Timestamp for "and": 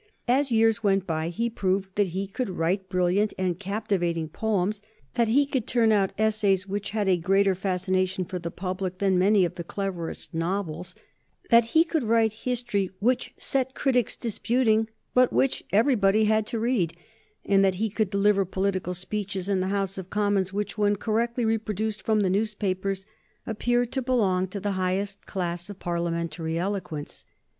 3.37-3.59, 17.47-17.63